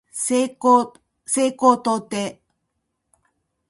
[0.11, 0.93] 西高
[1.27, 2.41] 東低